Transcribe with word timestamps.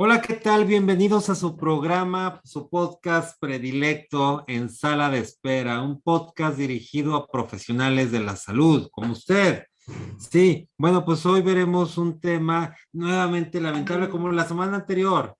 Hola, 0.00 0.22
¿qué 0.22 0.34
tal? 0.34 0.64
Bienvenidos 0.64 1.28
a 1.28 1.34
su 1.34 1.56
programa, 1.56 2.40
su 2.44 2.70
podcast 2.70 3.36
predilecto 3.40 4.44
en 4.46 4.70
sala 4.70 5.10
de 5.10 5.18
espera, 5.18 5.82
un 5.82 6.00
podcast 6.00 6.56
dirigido 6.56 7.16
a 7.16 7.26
profesionales 7.26 8.12
de 8.12 8.20
la 8.20 8.36
salud, 8.36 8.86
como 8.92 9.10
usted. 9.10 9.64
Sí, 10.16 10.68
bueno, 10.78 11.04
pues 11.04 11.26
hoy 11.26 11.42
veremos 11.42 11.98
un 11.98 12.20
tema 12.20 12.76
nuevamente 12.92 13.60
lamentable 13.60 14.08
como 14.08 14.30
la 14.30 14.46
semana 14.46 14.76
anterior, 14.76 15.34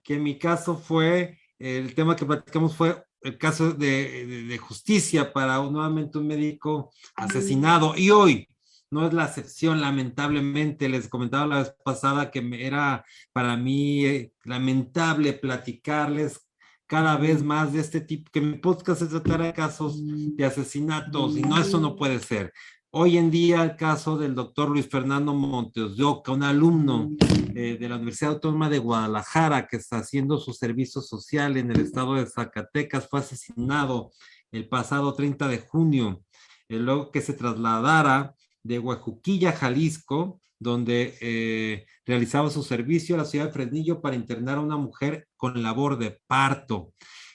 que 0.00 0.14
en 0.14 0.22
mi 0.22 0.38
caso 0.38 0.76
fue, 0.76 1.36
el 1.58 1.92
tema 1.96 2.14
que 2.14 2.24
platicamos 2.24 2.76
fue 2.76 3.02
el 3.20 3.36
caso 3.36 3.72
de, 3.72 4.56
justicia 4.62 5.32
para 5.32 5.56
nuevamente 5.56 6.18
un 6.18 6.28
médico 6.28 6.92
asesinado. 7.16 7.96
Y 7.96 8.10
hoy, 8.10 8.46
no 8.94 9.08
es 9.08 9.12
la 9.12 9.24
excepción, 9.24 9.80
lamentablemente. 9.80 10.88
Les 10.88 11.08
comentaba 11.08 11.46
la 11.46 11.58
vez 11.58 11.74
pasada 11.84 12.30
que 12.30 12.40
era 12.64 13.04
para 13.32 13.56
mí 13.56 14.06
eh, 14.06 14.32
lamentable 14.44 15.32
platicarles 15.32 16.40
cada 16.86 17.16
vez 17.16 17.42
más 17.42 17.72
de 17.72 17.80
este 17.80 18.00
tipo, 18.00 18.30
que 18.30 18.40
mi 18.40 18.58
podcast 18.58 19.00
se 19.00 19.08
tratara 19.08 19.46
de 19.46 19.52
casos 19.52 20.00
de 20.00 20.44
asesinatos, 20.44 21.36
y 21.36 21.42
no, 21.42 21.58
eso 21.58 21.80
no 21.80 21.96
puede 21.96 22.20
ser. 22.20 22.52
Hoy 22.90 23.18
en 23.18 23.32
día 23.32 23.64
el 23.64 23.74
caso 23.74 24.16
del 24.16 24.36
doctor 24.36 24.68
Luis 24.68 24.88
Fernando 24.88 25.34
Montes 25.34 25.96
de 25.96 26.04
Oca, 26.04 26.30
un 26.30 26.44
alumno 26.44 27.10
eh, 27.56 27.76
de 27.80 27.88
la 27.88 27.96
Universidad 27.96 28.34
Autónoma 28.34 28.70
de 28.70 28.78
Guadalajara 28.78 29.66
que 29.66 29.78
está 29.78 29.96
haciendo 29.98 30.38
su 30.38 30.52
servicio 30.52 31.00
social 31.00 31.56
en 31.56 31.72
el 31.72 31.80
estado 31.80 32.14
de 32.14 32.26
Zacatecas, 32.26 33.08
fue 33.08 33.18
asesinado 33.18 34.12
el 34.52 34.68
pasado 34.68 35.14
30 35.14 35.48
de 35.48 35.58
junio, 35.58 36.22
eh, 36.68 36.78
luego 36.78 37.10
que 37.10 37.22
se 37.22 37.32
trasladara 37.32 38.36
de 38.64 38.80
Huajuquilla, 38.80 39.52
Jalisco, 39.52 40.40
donde 40.58 41.16
eh, 41.20 41.86
realizaba 42.04 42.50
su 42.50 42.62
servicio 42.62 43.14
a 43.14 43.18
la 43.18 43.24
ciudad 43.24 43.46
de 43.46 43.52
Fresnillo 43.52 44.00
para 44.00 44.16
internar 44.16 44.58
a 44.58 44.62
una 44.62 44.76
mujer 44.76 45.28
con 45.36 45.62
labor 45.62 45.98
de 45.98 46.18
parto. 46.26 46.92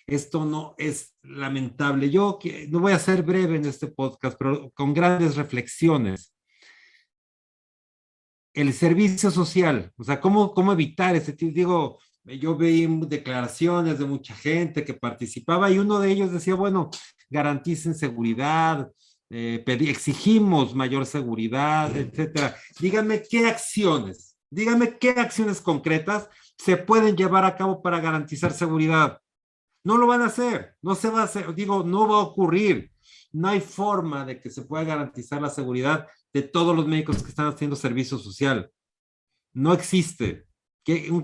Esto 0.07 0.43
no 0.43 0.73
es 0.77 1.15
lamentable. 1.21 2.09
Yo 2.09 2.39
no 2.69 2.79
voy 2.79 2.93
a 2.93 2.99
ser 2.99 3.21
breve 3.21 3.57
en 3.57 3.65
este 3.65 3.87
podcast, 3.87 4.35
pero 4.37 4.71
con 4.71 4.93
grandes 4.93 5.35
reflexiones. 5.35 6.33
El 8.53 8.73
servicio 8.73 9.29
social, 9.29 9.91
o 9.95 10.03
sea, 10.03 10.19
¿cómo, 10.19 10.53
cómo 10.53 10.73
evitar 10.73 11.15
ese 11.15 11.33
tipo? 11.33 11.53
Digo, 11.53 11.99
yo 12.23 12.57
vi 12.57 12.87
declaraciones 13.05 13.99
de 13.99 14.05
mucha 14.05 14.33
gente 14.35 14.83
que 14.83 14.95
participaba 14.95 15.69
y 15.69 15.77
uno 15.77 15.99
de 15.99 16.11
ellos 16.11 16.31
decía, 16.31 16.55
bueno, 16.55 16.89
garanticen 17.29 17.93
seguridad, 17.93 18.89
eh, 19.29 19.63
exigimos 19.65 20.73
mayor 20.73 21.05
seguridad, 21.05 21.95
etcétera. 21.95 22.55
Díganme 22.79 23.21
qué 23.29 23.45
acciones, 23.45 24.37
díganme 24.49 24.97
qué 24.97 25.11
acciones 25.11 25.61
concretas 25.61 26.29
se 26.57 26.77
pueden 26.77 27.15
llevar 27.15 27.45
a 27.45 27.55
cabo 27.55 27.81
para 27.81 27.99
garantizar 27.99 28.51
seguridad. 28.51 29.21
No 29.83 29.97
lo 29.97 30.07
van 30.07 30.21
a 30.21 30.27
hacer, 30.27 30.75
no 30.81 30.95
se 30.95 31.09
va 31.09 31.21
a 31.21 31.25
hacer, 31.25 31.53
digo, 31.55 31.83
no 31.83 32.07
va 32.07 32.15
a 32.15 32.23
ocurrir. 32.23 32.91
No 33.31 33.47
hay 33.49 33.61
forma 33.61 34.25
de 34.25 34.39
que 34.39 34.49
se 34.49 34.63
pueda 34.63 34.83
garantizar 34.83 35.41
la 35.41 35.49
seguridad 35.49 36.07
de 36.33 36.41
todos 36.41 36.75
los 36.75 36.87
médicos 36.87 37.21
que 37.23 37.29
están 37.29 37.47
haciendo 37.47 37.75
servicio 37.75 38.17
social. 38.17 38.71
No 39.53 39.73
existe. 39.73 40.47
Digo, 40.85 41.23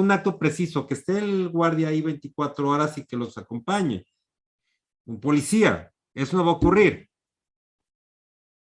un 0.00 0.10
acto 0.10 0.38
preciso, 0.38 0.86
que 0.86 0.94
esté 0.94 1.18
el 1.18 1.48
guardia 1.48 1.88
ahí 1.88 2.02
24 2.02 2.68
horas 2.68 2.98
y 2.98 3.06
que 3.06 3.16
los 3.16 3.38
acompañe. 3.38 4.04
Un 5.06 5.18
policía, 5.18 5.90
eso 6.14 6.36
no 6.36 6.44
va 6.44 6.52
a 6.52 6.54
ocurrir. 6.54 7.08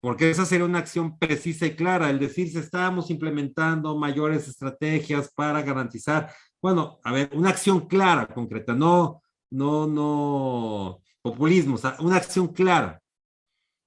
Porque 0.01 0.31
esa 0.31 0.45
sería 0.45 0.65
una 0.65 0.81
acción 0.81 1.17
precisa 1.17 1.65
y 1.65 1.77
clara, 1.77 2.11
el 2.11 2.19
decir 2.19 2.51
si 2.51 2.59
estábamos 2.59 3.09
implementando 3.11 3.97
mayores 3.97 4.49
estrategias 4.49 5.33
para 5.33 5.63
garantizar, 5.63 6.33
bueno, 6.61 6.99
a 7.05 7.13
ver, 7.13 7.31
una 7.35 7.51
acción 7.51 7.87
clara, 7.87 8.27
concreta, 8.27 8.75
no, 8.75 9.23
no, 9.51 9.87
no, 9.87 11.03
populismo, 11.23 11.77
o 11.77 11.79
sea, 11.79 11.97
una 12.01 12.17
acción 12.17 12.49
clara. 12.49 13.01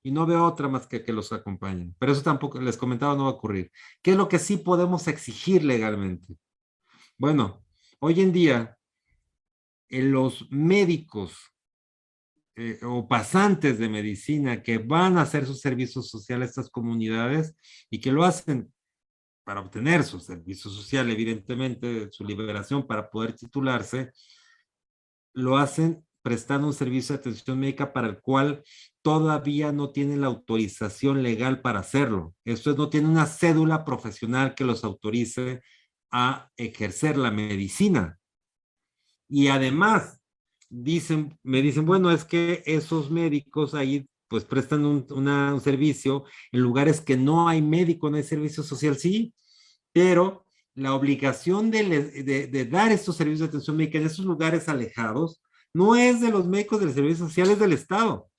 Y 0.04 0.12
no 0.12 0.26
veo 0.26 0.46
otra 0.46 0.68
más 0.68 0.88
que 0.88 1.04
que 1.04 1.12
los 1.12 1.34
acompañen. 1.34 1.96
Pero 2.00 2.12
eso 2.12 2.22
tampoco, 2.22 2.62
les 2.62 2.78
comentaba, 2.78 3.16
no 3.16 3.24
va 3.24 3.32
a 3.32 3.34
ocurrir. 3.34 3.72
¿Qué 4.02 4.12
es 4.12 4.18
lo 4.18 4.30
que 4.30 4.40
sí 4.40 4.58
podemos 4.58 5.08
exigir 5.08 5.64
legalmente? 5.66 6.38
Bueno, 7.18 7.64
hoy 8.00 8.22
en 8.22 8.32
día, 8.32 8.78
en 9.90 10.12
los 10.12 10.50
médicos 10.52 11.55
eh, 12.58 12.80
o 12.84 13.08
pasantes 13.08 13.78
de 13.80 13.90
medicina 13.90 14.64
que 14.64 14.78
van 14.78 15.18
a 15.18 15.24
hacer 15.24 15.46
su 15.46 15.56
servicio 15.56 16.02
social 16.02 16.42
a 16.42 16.46
estas 16.46 16.70
comunidades 16.70 17.56
y 17.90 18.00
que 18.00 18.12
lo 18.12 18.24
hacen 18.24 18.72
para 19.44 19.60
obtener 19.60 20.04
su 20.04 20.20
servicio 20.20 20.72
social, 20.72 21.10
evidentemente, 21.12 22.10
su 22.12 22.24
liberación 22.24 22.88
para 22.88 23.10
poder 23.10 23.34
titularse, 23.34 24.12
lo 25.34 25.58
hacen 25.58 26.06
prestando 26.24 26.66
un 26.66 26.74
servicio 26.74 27.14
de 27.14 27.20
atención 27.20 27.60
médica 27.60 27.94
para 27.94 28.08
el 28.08 28.20
cual 28.20 28.64
todavía 29.04 29.72
no 29.72 29.92
tienen 29.92 30.22
la 30.22 30.28
autorización 30.28 31.22
legal 31.22 31.62
para 31.62 31.82
hacerlo. 31.82 32.34
Esto 32.44 32.72
es, 32.72 32.78
no 32.78 32.90
tiene 32.90 33.08
una 33.08 33.28
cédula 33.28 33.86
profesional 33.86 34.56
que 34.56 34.64
los 34.64 34.84
autorice 34.84 35.62
a 36.10 36.50
ejercer 36.58 37.18
la 37.18 37.30
medicina. 37.30 38.18
Y 39.30 39.50
además, 39.50 40.20
dicen, 40.84 41.38
me 41.44 41.62
dicen, 41.62 41.86
bueno, 41.86 42.12
es 42.12 42.26
que 42.26 42.64
esos 42.66 43.10
médicos 43.10 43.74
ahí 43.74 44.08
pues 44.28 44.44
prestan 44.44 44.86
un, 44.86 45.06
un 45.10 45.62
servicio 45.62 46.26
en 46.52 46.62
lugares 46.62 47.00
que 47.00 47.16
no 47.16 47.48
hay 47.48 47.62
médico, 47.62 48.10
no 48.10 48.18
hay 48.18 48.24
servicio 48.24 48.64
social, 48.64 48.98
sí, 48.98 49.34
pero 49.94 50.46
la 50.74 50.94
obligación 50.94 51.72
de, 51.72 52.24
de, 52.24 52.48
de, 52.48 52.66
dar 52.66 52.92
estos 52.92 53.16
servicios 53.16 53.42
de 53.42 53.46
atención 53.46 53.78
médica 53.78 53.98
en 53.98 54.08
esos 54.08 54.26
lugares 54.26 54.68
alejados 54.68 55.42
no 55.74 55.96
es 55.96 56.20
de 56.20 56.32
los 56.32 56.46
médicos 56.48 56.82
del 56.82 56.94
servicio 56.94 57.26
social, 57.28 57.50
es 57.50 57.60
del 57.60 57.74
Estado. 57.74 58.30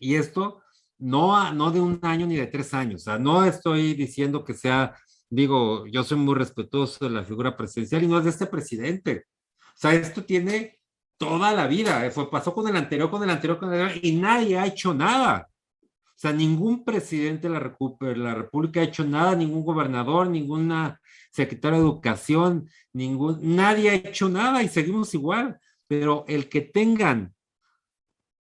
Y 0.00 0.16
esto 0.16 0.62
no, 0.98 1.52
no 1.52 1.70
de 1.70 1.80
un 1.80 2.00
año 2.02 2.26
ni 2.26 2.36
de 2.36 2.46
tres 2.46 2.74
años, 2.74 3.02
o 3.02 3.04
sea, 3.04 3.18
no 3.18 3.44
estoy 3.44 3.94
diciendo 3.94 4.44
que 4.44 4.54
sea, 4.54 4.96
digo, 5.28 5.86
yo 5.86 6.02
soy 6.02 6.18
muy 6.18 6.34
respetuoso 6.34 7.04
de 7.04 7.12
la 7.12 7.24
figura 7.24 7.56
presidencial 7.56 8.02
y 8.02 8.08
no 8.08 8.18
es 8.18 8.24
de 8.24 8.30
este 8.30 8.46
presidente. 8.46 9.26
O 9.60 9.78
sea, 9.80 9.94
esto 9.94 10.24
tiene 10.24 10.79
toda 11.20 11.52
la 11.52 11.66
vida. 11.66 12.06
Eh, 12.06 12.10
fue, 12.10 12.30
pasó 12.30 12.54
con 12.54 12.66
el 12.66 12.76
anterior, 12.76 13.10
con 13.10 13.22
el 13.22 13.28
anterior, 13.28 13.58
con 13.58 13.72
el 13.72 13.82
anterior, 13.82 14.04
y 14.04 14.16
nadie 14.16 14.58
ha 14.58 14.66
hecho 14.66 14.94
nada. 14.94 15.50
O 15.82 16.18
sea, 16.20 16.32
ningún 16.32 16.82
presidente 16.82 17.48
de 17.48 17.54
la, 17.54 17.76
la 18.16 18.34
República 18.34 18.80
ha 18.80 18.84
hecho 18.84 19.04
nada, 19.04 19.36
ningún 19.36 19.62
gobernador, 19.62 20.28
ninguna 20.30 20.98
secretaria 21.30 21.78
de 21.78 21.84
Educación, 21.84 22.68
ningún, 22.94 23.38
nadie 23.42 23.90
ha 23.90 23.94
hecho 23.94 24.30
nada 24.30 24.62
y 24.62 24.68
seguimos 24.68 25.12
igual. 25.12 25.60
Pero 25.86 26.24
el 26.26 26.48
que 26.48 26.62
tengan 26.62 27.34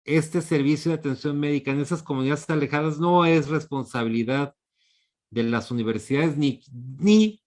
este 0.04 0.42
servicio 0.42 0.90
de 0.90 0.98
atención 0.98 1.40
médica 1.40 1.70
en 1.70 1.80
esas 1.80 2.02
comunidades 2.02 2.48
alejadas 2.50 2.98
no 2.98 3.24
es 3.24 3.48
responsabilidad 3.48 4.54
de 5.30 5.42
las 5.42 5.70
universidades 5.70 6.36
ni, 6.36 6.62
ni, 6.98 7.42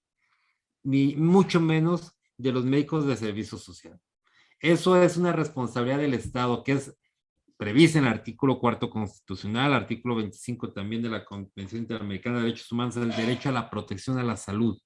ni 0.83 1.15
mucho 1.15 1.59
menos 1.59 2.15
de 2.37 2.51
los 2.51 2.65
médicos 2.65 3.05
de 3.05 3.17
servicio 3.17 3.57
social. 3.57 3.99
Eso 4.61 5.01
es 5.01 5.17
una 5.17 5.33
responsabilidad 5.33 5.97
del 5.97 6.13
Estado 6.13 6.63
que 6.63 6.73
es 6.73 6.95
prevista 7.57 7.97
en 7.97 8.05
el 8.05 8.11
artículo 8.11 8.59
cuarto 8.59 8.91
constitucional, 8.91 9.73
artículo 9.73 10.17
25 10.17 10.71
también 10.71 11.01
de 11.01 11.09
la 11.09 11.25
Convención 11.25 11.81
Interamericana 11.81 12.37
de 12.37 12.43
Derechos 12.43 12.71
Humanos, 12.71 12.95
el 12.97 13.09
derecho 13.09 13.49
a 13.49 13.53
la 13.53 13.71
protección 13.71 14.19
a 14.19 14.23
la 14.23 14.37
salud. 14.37 14.79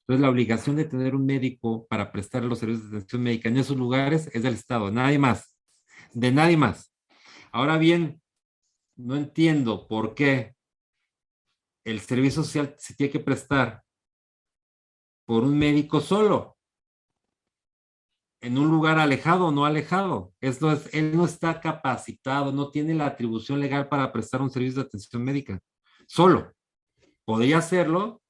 Entonces, 0.00 0.22
la 0.22 0.30
obligación 0.30 0.76
de 0.76 0.86
tener 0.86 1.14
un 1.14 1.26
médico 1.26 1.86
para 1.88 2.10
prestar 2.10 2.42
los 2.44 2.58
servicios 2.58 2.90
de 2.90 2.96
atención 2.96 3.22
médica 3.22 3.50
en 3.50 3.58
esos 3.58 3.76
lugares 3.76 4.30
es 4.32 4.42
del 4.42 4.54
Estado, 4.54 4.90
nadie 4.90 5.18
más, 5.18 5.58
de 6.14 6.32
nadie 6.32 6.56
más. 6.56 6.94
Ahora 7.52 7.76
bien, 7.76 8.22
no 8.96 9.14
entiendo 9.16 9.86
por 9.86 10.14
qué 10.14 10.54
el 11.84 12.00
servicio 12.00 12.42
social 12.42 12.74
se 12.78 12.94
tiene 12.94 13.12
que 13.12 13.20
prestar 13.20 13.82
por 15.26 15.44
un 15.44 15.58
médico 15.58 16.00
solo 16.00 16.53
en 18.44 18.58
un 18.58 18.68
lugar 18.68 18.98
alejado 18.98 19.46
o 19.46 19.50
no 19.50 19.64
alejado. 19.64 20.34
Esto 20.38 20.70
es, 20.70 20.92
él 20.92 21.16
no 21.16 21.24
está 21.24 21.62
capacitado, 21.62 22.52
no 22.52 22.70
tiene 22.70 22.92
la 22.92 23.06
atribución 23.06 23.58
legal 23.58 23.88
para 23.88 24.12
prestar 24.12 24.42
un 24.42 24.50
servicio 24.50 24.82
de 24.82 24.86
atención 24.86 25.24
médica. 25.24 25.60
Solo. 26.06 26.52
Podría 27.24 27.56
hacerlo 27.56 28.20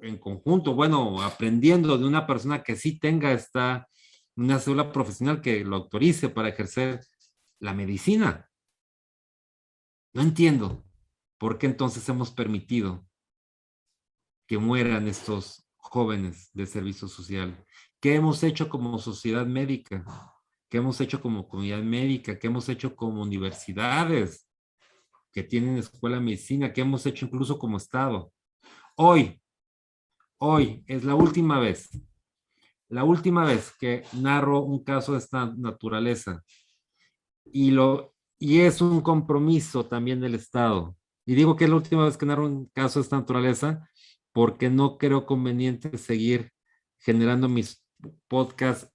en 0.00 0.18
conjunto, 0.18 0.74
bueno, 0.74 1.20
aprendiendo 1.22 1.98
de 1.98 2.04
una 2.06 2.24
persona 2.24 2.62
que 2.62 2.76
sí 2.76 3.00
tenga 3.00 3.32
esta, 3.32 3.88
una 4.36 4.60
célula 4.60 4.92
profesional 4.92 5.40
que 5.40 5.64
lo 5.64 5.74
autorice 5.74 6.28
para 6.28 6.50
ejercer 6.50 7.00
la 7.58 7.74
medicina. 7.74 8.48
No 10.14 10.22
entiendo 10.22 10.84
por 11.36 11.58
qué 11.58 11.66
entonces 11.66 12.08
hemos 12.08 12.30
permitido 12.30 13.04
que 14.46 14.58
mueran 14.58 15.08
estos 15.08 15.68
jóvenes 15.78 16.50
de 16.52 16.66
servicio 16.66 17.08
social 17.08 17.66
¿Qué 18.00 18.14
hemos 18.14 18.42
hecho 18.42 18.68
como 18.68 18.98
sociedad 18.98 19.46
médica? 19.46 20.04
¿Qué 20.68 20.78
hemos 20.78 21.00
hecho 21.00 21.20
como 21.20 21.48
comunidad 21.48 21.82
médica? 21.82 22.38
¿Qué 22.38 22.48
hemos 22.48 22.68
hecho 22.68 22.94
como 22.94 23.22
universidades 23.22 24.46
que 25.32 25.42
tienen 25.42 25.78
escuela 25.78 26.16
de 26.16 26.22
medicina? 26.22 26.72
¿Qué 26.72 26.82
hemos 26.82 27.06
hecho 27.06 27.26
incluso 27.26 27.58
como 27.58 27.76
Estado? 27.76 28.32
Hoy, 28.96 29.40
hoy 30.38 30.84
es 30.86 31.04
la 31.04 31.14
última 31.14 31.58
vez, 31.58 31.88
la 32.88 33.04
última 33.04 33.44
vez 33.44 33.72
que 33.78 34.04
narro 34.12 34.62
un 34.62 34.82
caso 34.84 35.12
de 35.12 35.18
esta 35.18 35.52
naturaleza 35.56 36.42
y, 37.44 37.70
lo, 37.70 38.14
y 38.38 38.60
es 38.60 38.80
un 38.80 39.00
compromiso 39.00 39.86
también 39.86 40.20
del 40.20 40.34
Estado. 40.34 40.96
Y 41.24 41.34
digo 41.34 41.56
que 41.56 41.64
es 41.64 41.70
la 41.70 41.76
última 41.76 42.04
vez 42.04 42.16
que 42.16 42.26
narro 42.26 42.46
un 42.46 42.66
caso 42.66 42.98
de 42.98 43.04
esta 43.04 43.16
naturaleza 43.16 43.88
porque 44.32 44.68
no 44.68 44.98
creo 44.98 45.26
conveniente 45.26 45.96
seguir 45.96 46.52
generando 46.98 47.48
mis 47.48 47.85
podcasts 48.28 48.92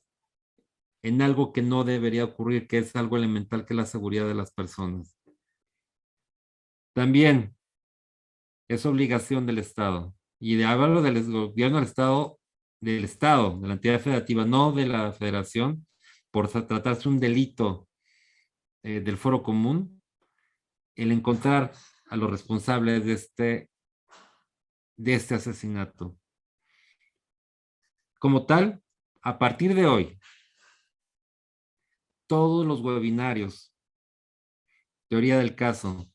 en 1.03 1.21
algo 1.21 1.51
que 1.51 1.61
no 1.61 1.83
debería 1.83 2.25
ocurrir, 2.25 2.67
que 2.67 2.79
es 2.79 2.95
algo 2.95 3.17
elemental, 3.17 3.65
que 3.65 3.73
es 3.73 3.77
la 3.77 3.85
seguridad 3.85 4.27
de 4.27 4.35
las 4.35 4.51
personas. 4.51 5.17
También 6.93 7.55
es 8.67 8.85
obligación 8.85 9.45
del 9.45 9.57
Estado. 9.57 10.13
Y 10.39 10.55
de 10.55 10.65
hablarlo 10.65 11.01
del 11.01 11.23
gobierno 11.31 11.77
del 11.77 11.87
Estado, 11.87 12.39
del 12.79 13.03
Estado, 13.03 13.59
de 13.59 13.67
la 13.67 13.73
entidad 13.75 13.99
federativa, 13.99 14.45
no 14.45 14.71
de 14.71 14.87
la 14.87 15.11
federación, 15.11 15.85
por 16.31 16.47
tratarse 16.49 17.09
un 17.09 17.19
delito 17.19 17.87
eh, 18.83 19.01
del 19.01 19.17
foro 19.17 19.43
común, 19.43 20.01
el 20.95 21.11
encontrar 21.11 21.73
a 22.09 22.15
los 22.15 22.29
responsables 22.29 23.05
de 23.05 23.13
este, 23.13 23.69
de 24.97 25.13
este 25.13 25.35
asesinato. 25.35 26.17
Como 28.19 28.45
tal, 28.45 28.80
a 29.21 29.37
partir 29.37 29.75
de 29.75 29.85
hoy, 29.85 30.19
todos 32.27 32.65
los 32.65 32.81
webinarios, 32.81 33.73
teoría 35.09 35.37
del 35.37 35.55
caso, 35.55 36.09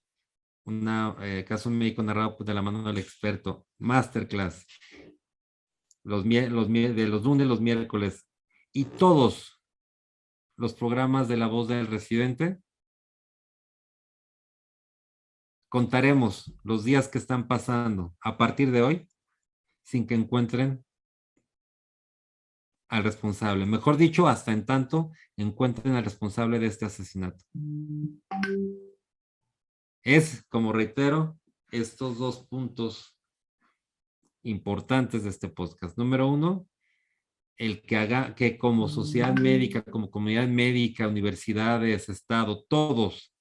un 0.65 0.89
eh, 1.21 1.45
caso 1.47 1.71
médico 1.71 2.03
narrado 2.03 2.37
de 2.41 2.55
la 2.55 2.63
mano 2.63 2.83
del 2.83 2.99
experto, 2.99 3.67
masterclass, 3.79 4.67
los, 6.03 6.25
los, 6.25 6.69
de 6.69 7.07
los 7.07 7.25
lunes, 7.25 7.47
los 7.47 7.61
miércoles, 7.61 8.27
y 8.73 8.85
todos 8.85 9.63
los 10.57 10.73
programas 10.75 11.29
de 11.29 11.37
la 11.37 11.47
voz 11.49 11.69
del 11.69 11.87
residente, 11.87 12.61
contaremos 15.69 16.55
los 16.63 16.85
días 16.85 17.09
que 17.09 17.19
están 17.19 17.47
pasando 17.49 18.17
a 18.21 18.39
partir 18.39 18.71
de 18.71 18.83
hoy 18.83 19.09
sin 19.83 20.07
que 20.07 20.15
encuentren 20.15 20.86
al 22.89 23.05
responsable. 23.05 23.67
Mejor 23.67 23.97
dicho, 23.97 24.29
hasta 24.29 24.53
en 24.53 24.65
tanto 24.65 25.11
encuentren 25.37 25.95
al 25.95 26.05
responsable 26.05 26.59
de 26.59 26.67
este 26.67 26.85
asesinato. 26.85 27.45
Es, 30.03 30.45
como 30.49 30.73
reitero, 30.73 31.39
estos 31.71 32.19
dos 32.19 32.47
puntos 32.47 33.17
importantes 34.43 35.25
de 35.25 35.31
este 35.31 35.49
podcast. 35.49 35.99
Número 35.99 36.29
uno, 36.29 36.69
el 37.57 37.83
que 37.83 37.97
haga 37.97 38.35
que 38.35 38.59
como 38.59 38.89
sociedad 38.89 39.35
médica, 39.35 39.83
como 39.83 40.11
comunidad 40.11 40.47
médica, 40.47 41.09
universidades, 41.09 42.09
Estado, 42.09 42.65
todos, 42.69 43.35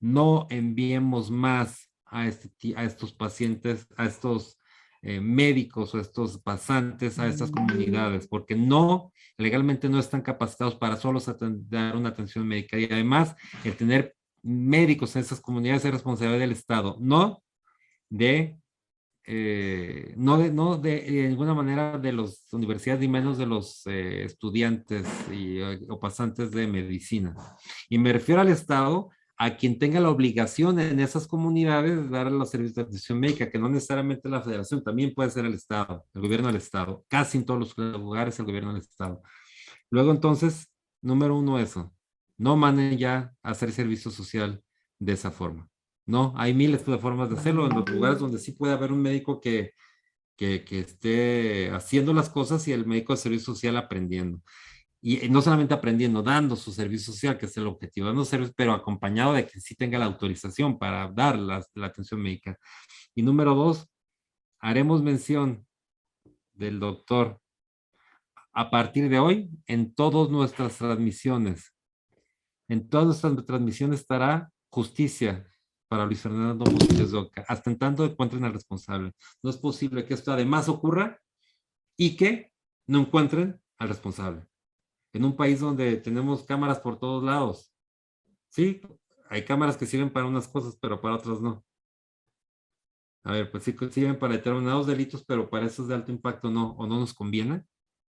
no 0.00 0.46
enviemos 0.50 1.30
más 1.30 1.92
a, 2.06 2.26
este, 2.26 2.50
a 2.74 2.84
estos 2.84 3.12
pacientes, 3.12 3.86
a 3.96 4.06
estos 4.06 4.58
eh, 5.02 5.20
médicos 5.20 5.94
o 5.94 5.98
estos 5.98 6.38
pasantes 6.38 7.18
a 7.18 7.26
estas 7.26 7.50
comunidades, 7.50 8.28
porque 8.28 8.54
no, 8.54 9.12
legalmente 9.38 9.88
no 9.88 9.98
están 9.98 10.20
capacitados 10.20 10.74
para 10.74 10.96
solo 10.96 11.20
dar 11.68 11.96
una 11.96 12.10
atención 12.10 12.46
médica. 12.46 12.78
Y 12.78 12.84
además, 12.84 13.34
el 13.64 13.76
tener 13.76 14.14
médicos 14.42 15.16
en 15.16 15.22
esas 15.22 15.40
comunidades 15.40 15.84
es 15.84 15.92
responsabilidad 15.92 16.40
del 16.40 16.52
Estado, 16.52 16.96
no 17.00 17.42
de, 18.10 18.58
eh, 19.26 20.14
no 20.16 20.38
de, 20.38 20.52
no 20.52 20.76
de, 20.76 21.00
de, 21.00 21.28
ninguna 21.28 21.54
manera 21.54 21.98
de 21.98 22.12
las 22.12 22.52
universidades, 22.52 23.00
ni 23.00 23.08
menos 23.08 23.38
de 23.38 23.46
los 23.46 23.86
eh, 23.86 24.24
estudiantes 24.24 25.06
y, 25.32 25.60
o 25.88 25.98
pasantes 25.98 26.50
de 26.50 26.66
medicina. 26.66 27.34
Y 27.88 27.98
me 27.98 28.12
refiero 28.12 28.40
al 28.40 28.48
Estado 28.48 29.10
a 29.42 29.56
quien 29.56 29.78
tenga 29.78 30.00
la 30.00 30.10
obligación 30.10 30.78
en 30.78 31.00
esas 31.00 31.26
comunidades 31.26 31.96
de 31.96 32.08
dar 32.10 32.30
los 32.30 32.50
servicios 32.50 32.74
de 32.74 32.82
atención 32.82 33.18
médica, 33.18 33.50
que 33.50 33.58
no 33.58 33.70
necesariamente 33.70 34.28
la 34.28 34.42
federación, 34.42 34.84
también 34.84 35.14
puede 35.14 35.30
ser 35.30 35.46
el 35.46 35.54
Estado, 35.54 36.04
el 36.12 36.20
gobierno 36.20 36.48
del 36.48 36.56
Estado, 36.56 37.06
casi 37.08 37.38
en 37.38 37.46
todos 37.46 37.58
los 37.58 37.78
lugares 37.78 38.38
el 38.38 38.44
gobierno 38.44 38.74
del 38.74 38.82
Estado. 38.82 39.22
Luego 39.88 40.10
entonces, 40.10 40.70
número 41.00 41.38
uno 41.38 41.58
eso, 41.58 41.90
no 42.36 42.54
manden 42.58 42.98
ya 42.98 43.32
hacer 43.42 43.72
servicio 43.72 44.10
social 44.10 44.62
de 44.98 45.14
esa 45.14 45.30
forma. 45.30 45.70
No, 46.04 46.34
hay 46.36 46.52
miles 46.52 46.84
de 46.84 46.98
formas 46.98 47.30
de 47.30 47.36
hacerlo 47.36 47.66
en 47.66 47.74
los 47.74 47.88
lugares 47.88 48.18
donde 48.18 48.38
sí 48.38 48.52
puede 48.52 48.74
haber 48.74 48.92
un 48.92 49.00
médico 49.00 49.40
que, 49.40 49.72
que, 50.36 50.66
que 50.66 50.80
esté 50.80 51.70
haciendo 51.70 52.12
las 52.12 52.28
cosas 52.28 52.68
y 52.68 52.72
el 52.72 52.84
médico 52.84 53.14
de 53.14 53.20
servicio 53.20 53.54
social 53.54 53.78
aprendiendo 53.78 54.42
y 55.02 55.28
no 55.30 55.40
solamente 55.40 55.72
aprendiendo, 55.72 56.22
dando 56.22 56.56
su 56.56 56.72
servicio 56.72 57.12
social, 57.12 57.38
que 57.38 57.46
es 57.46 57.56
el 57.56 57.66
objetivo, 57.66 58.06
dando 58.06 58.24
servicio, 58.24 58.52
pero 58.56 58.72
acompañado 58.72 59.32
de 59.32 59.46
que 59.46 59.60
sí 59.60 59.74
tenga 59.74 59.98
la 59.98 60.04
autorización 60.04 60.78
para 60.78 61.10
dar 61.10 61.38
la, 61.38 61.64
atención 61.82 62.20
médica. 62.20 62.58
Y 63.14 63.22
número 63.22 63.54
dos, 63.54 63.88
haremos 64.58 65.02
mención 65.02 65.66
del 66.52 66.78
doctor 66.78 67.40
a 68.52 68.70
partir 68.70 69.08
de 69.08 69.18
hoy 69.18 69.50
en 69.66 69.94
todas 69.94 70.28
nuestras 70.28 70.76
transmisiones. 70.76 71.72
En 72.68 72.88
todas 72.88 73.06
nuestras 73.06 73.46
transmisiones 73.46 74.00
estará 74.00 74.52
justicia 74.68 75.48
para 75.88 76.04
Luis 76.04 76.20
Fernando 76.20 76.70
Mosquez 76.70 77.12
Oca, 77.14 77.44
hasta 77.48 77.70
en 77.70 77.78
tanto 77.78 78.04
encuentren 78.04 78.44
al 78.44 78.52
responsable. 78.52 79.12
No 79.42 79.50
es 79.50 79.56
posible 79.56 80.04
que 80.04 80.14
esto 80.14 80.30
además 80.30 80.68
ocurra 80.68 81.18
y 81.96 82.16
que 82.16 82.52
no 82.86 83.00
encuentren 83.00 83.60
al 83.78 83.88
responsable 83.88 84.49
en 85.12 85.24
un 85.24 85.36
país 85.36 85.60
donde 85.60 85.96
tenemos 85.96 86.44
cámaras 86.44 86.78
por 86.80 86.98
todos 86.98 87.22
lados. 87.22 87.72
Sí, 88.48 88.80
hay 89.28 89.44
cámaras 89.44 89.76
que 89.76 89.86
sirven 89.86 90.10
para 90.12 90.26
unas 90.26 90.48
cosas, 90.48 90.76
pero 90.80 91.00
para 91.00 91.16
otras 91.16 91.40
no. 91.40 91.64
A 93.22 93.32
ver, 93.32 93.50
pues 93.50 93.64
sí 93.64 93.76
sirven 93.90 94.18
para 94.18 94.34
determinados 94.34 94.86
delitos, 94.86 95.24
pero 95.24 95.48
para 95.50 95.66
esos 95.66 95.88
de 95.88 95.94
alto 95.94 96.10
impacto 96.10 96.50
no, 96.50 96.70
o 96.72 96.86
no 96.86 96.98
nos 96.98 97.12
conviene, 97.12 97.64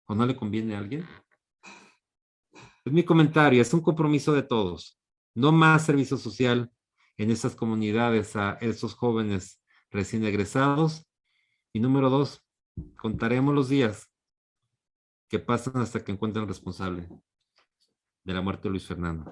o 0.06 0.16
no 0.16 0.26
le 0.26 0.36
conviene 0.36 0.76
a 0.76 0.80
alguien. 0.80 1.06
Es 2.86 2.94
mi 2.94 3.04
comentario, 3.04 3.62
es 3.62 3.74
un 3.74 3.82
compromiso 3.82 4.34
de 4.34 4.44
todos. 4.44 5.00
No 5.34 5.52
más 5.52 5.86
servicio 5.86 6.18
social 6.18 6.72
en 7.18 7.32
esas 7.32 7.56
comunidades 7.56 8.36
a 8.36 8.54
esos 8.62 8.94
jóvenes 8.94 9.62
recién 9.90 10.26
egresados. 10.26 11.08
Y 11.74 11.80
número 11.80 12.10
dos, 12.10 12.46
contaremos 12.98 13.54
los 13.56 13.70
días 13.70 14.11
que 15.32 15.40
pasan 15.40 15.78
hasta 15.78 16.04
que 16.04 16.12
encuentren 16.12 16.46
responsable 16.46 17.08
de 18.26 18.34
la 18.34 18.42
muerte 18.42 18.64
de 18.64 18.72
Luis 18.72 18.86
Fernando. 18.86 19.32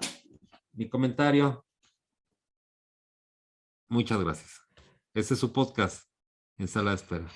Mi 0.72 0.88
comentario. 0.88 1.66
Muchas 3.86 4.18
gracias. 4.18 4.62
Este 5.12 5.34
es 5.34 5.40
su 5.40 5.52
podcast 5.52 6.08
en 6.56 6.68
sala 6.68 6.92
de 6.92 6.96
espera. 6.96 7.28